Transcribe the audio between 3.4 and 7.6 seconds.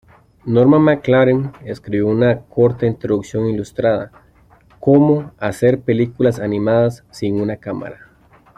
ilustrada "¿Cómo hacer películas animadas sin una